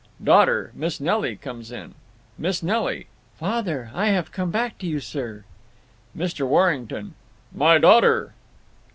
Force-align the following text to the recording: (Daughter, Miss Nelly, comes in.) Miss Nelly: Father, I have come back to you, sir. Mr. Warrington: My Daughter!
(Daughter, 0.23 0.71
Miss 0.73 0.99
Nelly, 0.99 1.35
comes 1.35 1.71
in.) 1.71 1.93
Miss 2.35 2.63
Nelly: 2.63 3.05
Father, 3.37 3.91
I 3.93 4.07
have 4.07 4.31
come 4.31 4.49
back 4.49 4.79
to 4.79 4.87
you, 4.87 4.99
sir. 4.99 5.43
Mr. 6.17 6.47
Warrington: 6.47 7.13
My 7.53 7.77
Daughter! 7.77 8.33